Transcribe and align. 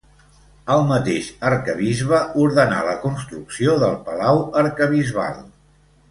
El 0.75 0.79
mateix 0.91 1.27
arquebisbe 1.49 2.21
ordenà 2.43 2.79
la 2.87 2.95
construcció 3.03 3.75
del 3.83 3.93
palau 4.09 4.41
arquebisbal. 4.63 5.37